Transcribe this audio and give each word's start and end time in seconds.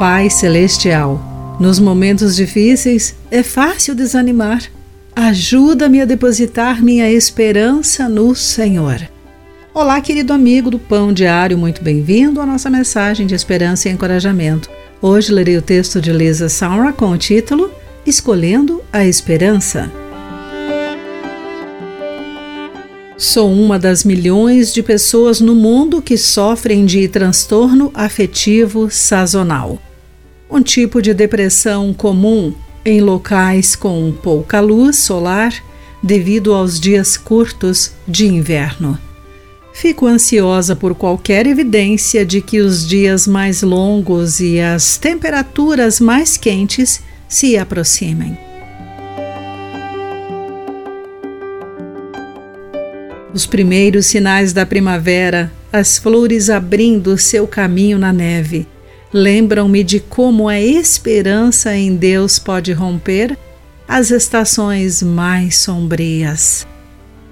Pai 0.00 0.30
Celestial, 0.30 1.20
nos 1.60 1.78
momentos 1.78 2.34
difíceis 2.34 3.14
é 3.30 3.42
fácil 3.42 3.94
desanimar. 3.94 4.62
Ajuda-me 5.14 6.00
a 6.00 6.06
depositar 6.06 6.82
minha 6.82 7.12
esperança 7.12 8.08
no 8.08 8.34
Senhor. 8.34 8.98
Olá, 9.74 10.00
querido 10.00 10.32
amigo 10.32 10.70
do 10.70 10.78
Pão 10.78 11.12
Diário, 11.12 11.58
muito 11.58 11.84
bem-vindo 11.84 12.40
à 12.40 12.46
nossa 12.46 12.70
mensagem 12.70 13.26
de 13.26 13.34
esperança 13.34 13.90
e 13.90 13.92
encorajamento. 13.92 14.70
Hoje 15.02 15.34
lerei 15.34 15.58
o 15.58 15.62
texto 15.62 16.00
de 16.00 16.14
Lisa 16.14 16.48
Saura 16.48 16.94
com 16.94 17.10
o 17.10 17.18
título 17.18 17.70
Escolhendo 18.06 18.82
a 18.90 19.04
Esperança. 19.04 19.92
Sou 23.18 23.52
uma 23.52 23.78
das 23.78 24.02
milhões 24.02 24.72
de 24.72 24.82
pessoas 24.82 25.42
no 25.42 25.54
mundo 25.54 26.00
que 26.00 26.16
sofrem 26.16 26.86
de 26.86 27.06
transtorno 27.06 27.90
afetivo 27.92 28.88
sazonal 28.90 29.78
um 30.50 30.60
tipo 30.60 31.00
de 31.00 31.14
depressão 31.14 31.94
comum 31.94 32.52
em 32.84 33.00
locais 33.00 33.76
com 33.76 34.10
pouca 34.10 34.60
luz 34.60 34.96
solar 34.96 35.54
devido 36.02 36.52
aos 36.52 36.80
dias 36.80 37.16
curtos 37.16 37.92
de 38.08 38.26
inverno. 38.26 38.98
Fico 39.72 40.06
ansiosa 40.06 40.74
por 40.74 40.94
qualquer 40.94 41.46
evidência 41.46 42.26
de 42.26 42.40
que 42.40 42.60
os 42.60 42.86
dias 42.86 43.26
mais 43.26 43.62
longos 43.62 44.40
e 44.40 44.58
as 44.58 44.96
temperaturas 44.96 46.00
mais 46.00 46.36
quentes 46.36 47.00
se 47.28 47.56
aproximem. 47.56 48.36
Os 53.32 53.46
primeiros 53.46 54.06
sinais 54.06 54.52
da 54.52 54.66
primavera, 54.66 55.52
as 55.72 55.98
flores 55.98 56.50
abrindo 56.50 57.16
seu 57.16 57.46
caminho 57.46 57.96
na 57.96 58.12
neve 58.12 58.66
lembram-me 59.12 59.82
de 59.82 60.00
como 60.00 60.48
a 60.48 60.60
esperança 60.60 61.74
em 61.74 61.96
Deus 61.96 62.38
pode 62.38 62.72
romper 62.72 63.36
as 63.88 64.10
estações 64.10 65.02
mais 65.02 65.58
sombrias. 65.58 66.66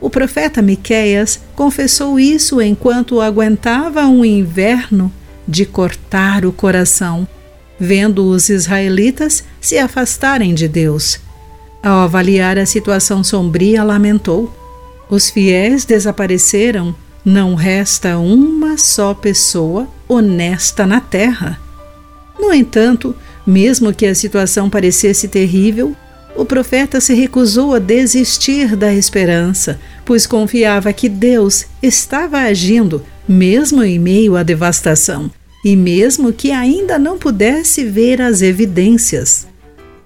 O 0.00 0.10
profeta 0.10 0.60
Miqueias 0.60 1.40
confessou 1.54 2.18
isso 2.18 2.60
enquanto 2.60 3.20
aguentava 3.20 4.06
um 4.06 4.24
inverno 4.24 5.12
de 5.46 5.64
cortar 5.64 6.44
o 6.44 6.52
coração, 6.52 7.26
vendo 7.78 8.28
os 8.28 8.48
israelitas 8.48 9.44
se 9.60 9.78
afastarem 9.78 10.54
de 10.54 10.68
Deus. 10.68 11.20
Ao 11.82 12.00
avaliar 12.00 12.58
a 12.58 12.66
situação 12.66 13.22
sombria, 13.22 13.82
lamentou: 13.84 14.52
Os 15.08 15.30
fiéis 15.30 15.84
desapareceram, 15.84 16.94
não 17.24 17.54
resta 17.54 18.18
uma 18.18 18.76
só 18.76 19.14
pessoa 19.14 19.88
honesta 20.08 20.86
na 20.86 21.00
terra. 21.00 21.67
No 22.38 22.52
entanto, 22.52 23.14
mesmo 23.46 23.92
que 23.92 24.06
a 24.06 24.14
situação 24.14 24.70
parecesse 24.70 25.26
terrível, 25.26 25.96
o 26.36 26.44
profeta 26.44 27.00
se 27.00 27.14
recusou 27.14 27.74
a 27.74 27.78
desistir 27.78 28.76
da 28.76 28.94
esperança, 28.94 29.80
pois 30.04 30.26
confiava 30.26 30.92
que 30.92 31.08
Deus 31.08 31.66
estava 31.82 32.38
agindo, 32.38 33.02
mesmo 33.26 33.82
em 33.82 33.98
meio 33.98 34.36
à 34.36 34.42
devastação, 34.42 35.30
e 35.64 35.74
mesmo 35.74 36.32
que 36.32 36.52
ainda 36.52 36.98
não 36.98 37.18
pudesse 37.18 37.84
ver 37.84 38.22
as 38.22 38.40
evidências. 38.40 39.48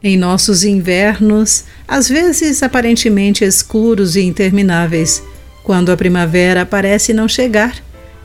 Em 0.03 0.17
nossos 0.17 0.65
invernos, 0.65 1.65
às 1.87 2.09
vezes 2.09 2.63
aparentemente 2.63 3.45
escuros 3.45 4.17
e 4.17 4.23
intermináveis, 4.23 5.23
quando 5.63 5.93
a 5.93 5.97
primavera 5.97 6.65
parece 6.65 7.13
não 7.13 7.29
chegar, 7.29 7.77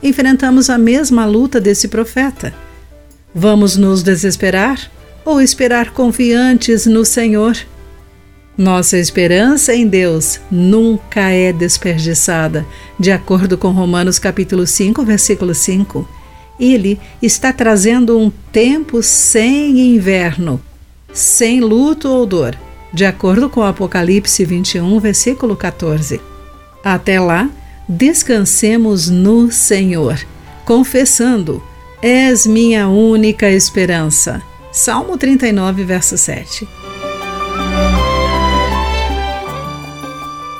enfrentamos 0.02 0.70
a 0.70 0.78
mesma 0.78 1.26
luta 1.26 1.60
desse 1.60 1.88
profeta 1.88 2.54
Vamos 3.34 3.76
nos 3.76 4.02
desesperar 4.02 4.90
ou 5.24 5.40
esperar 5.40 5.90
confiantes 5.90 6.86
no 6.86 7.04
Senhor? 7.04 7.56
Nossa 8.56 8.96
esperança 8.96 9.74
em 9.74 9.86
Deus 9.86 10.40
nunca 10.50 11.30
é 11.30 11.52
desperdiçada, 11.52 12.66
de 12.98 13.12
acordo 13.12 13.58
com 13.58 13.70
Romanos 13.70 14.18
capítulo 14.18 14.66
5, 14.66 15.04
versículo 15.04 15.54
5. 15.54 16.08
Ele 16.58 16.98
está 17.22 17.52
trazendo 17.52 18.18
um 18.18 18.32
tempo 18.50 19.02
sem 19.02 19.94
inverno, 19.94 20.60
sem 21.12 21.60
luto 21.60 22.08
ou 22.08 22.26
dor, 22.26 22.56
de 22.92 23.04
acordo 23.04 23.50
com 23.50 23.62
Apocalipse 23.62 24.44
21, 24.44 24.98
versículo 24.98 25.54
14. 25.54 26.20
Até 26.82 27.20
lá, 27.20 27.48
descansemos 27.86 29.08
no 29.08 29.52
Senhor, 29.52 30.18
confessando 30.64 31.62
És 32.00 32.46
minha 32.46 32.88
única 32.88 33.50
esperança. 33.50 34.40
Salmo 34.70 35.18
39, 35.18 35.82
verso 35.82 36.16
7. 36.16 36.68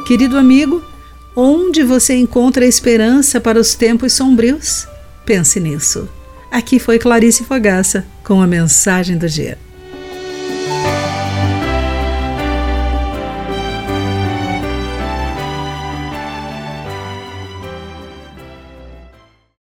Querido 0.04 0.37
amigo, 0.37 0.82
onde 1.37 1.84
você 1.84 2.16
encontra 2.16 2.66
esperança 2.66 3.41
para 3.41 3.60
os 3.60 3.76
tempos 3.76 4.15
sombrios? 4.15 4.88
Pense 5.25 5.60
nisso. 5.60 6.09
Aqui 6.50 6.81
foi 6.81 6.99
Clarice 6.99 7.44
Fogaça 7.44 8.05
com 8.25 8.43
a 8.43 8.47
mensagem 8.47 9.16
do 9.16 9.28
dia. 9.28 9.59